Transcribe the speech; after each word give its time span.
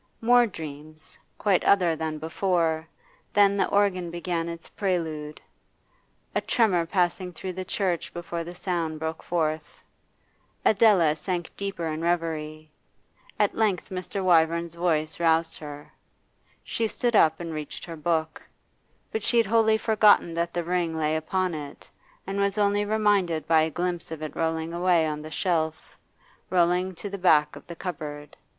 More 0.19 0.47
dreams, 0.47 1.15
quite 1.37 1.63
other 1.63 1.95
than 1.95 2.17
before; 2.17 2.87
then 3.33 3.55
the 3.55 3.67
organ 3.67 4.09
began 4.09 4.49
its 4.49 4.67
prelude, 4.67 5.39
a 6.33 6.41
tremor 6.41 6.87
passing 6.87 7.31
through 7.31 7.53
the 7.53 7.63
church 7.63 8.11
before 8.11 8.43
the 8.43 8.55
sound 8.55 8.97
broke 8.97 9.21
forth. 9.21 9.77
Adela 10.65 11.15
sank 11.15 11.55
deeper 11.55 11.85
in 11.87 12.01
reverie. 12.01 12.71
At 13.37 13.53
length 13.55 13.89
Mr. 13.91 14.23
Wyvern's 14.23 14.73
voice 14.73 15.19
roused 15.19 15.59
her; 15.59 15.93
she 16.63 16.87
stood 16.87 17.15
up 17.15 17.39
and 17.39 17.53
reached 17.53 17.85
her 17.85 17.95
book; 17.95 18.41
but 19.11 19.21
she 19.21 19.37
had 19.37 19.45
wholly 19.45 19.77
forgotten 19.77 20.33
that 20.33 20.51
the 20.55 20.63
ring 20.63 20.97
lay 20.97 21.15
upon 21.15 21.53
it, 21.53 21.87
and 22.25 22.39
was 22.39 22.57
only 22.57 22.85
reminded 22.85 23.47
by 23.47 23.61
a 23.61 23.69
glimpse 23.69 24.09
of 24.09 24.23
it 24.23 24.35
rolling 24.35 24.73
away 24.73 25.05
on 25.05 25.21
the 25.21 25.29
shelf, 25.29 25.95
rolling 26.49 26.95
to 26.95 27.07
the 27.07 27.19
back 27.19 27.55
of 27.55 27.67
the 27.67 27.75
cupboard. 27.75 28.35